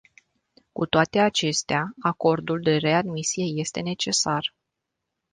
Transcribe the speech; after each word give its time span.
Cu 0.71 0.85
toate 0.85 1.19
acestea, 1.19 1.93
acordul 1.99 2.61
de 2.61 2.77
readmisie 2.77 3.43
este 3.43 3.81
necesar. 3.81 4.53